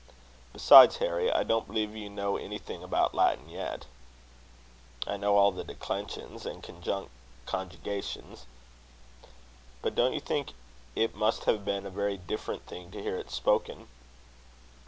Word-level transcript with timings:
Besides, 0.51 0.97
Harry, 0.97 1.31
I 1.31 1.43
don't 1.43 1.67
believe 1.67 1.95
you 1.95 2.09
know 2.09 2.35
anything 2.35 2.81
about 2.83 3.13
Latin 3.13 3.47
yet." 3.49 3.85
"I 5.05 5.15
know 5.15 5.37
all 5.37 5.51
the 5.51 5.63
declensions 5.63 6.43
and 6.43 6.67
conjugations." 7.45 8.45
"But 9.83 9.93
don't 9.93 10.13
you 10.13 10.19
think 10.19 10.53
it 10.95 11.13
must 11.13 11.43
have 11.43 11.63
been 11.63 11.85
a 11.85 11.91
very 11.91 12.17
different 12.17 12.65
thing 12.65 12.89
to 12.89 13.03
hear 13.03 13.17
it 13.19 13.29
spoken?" 13.29 13.89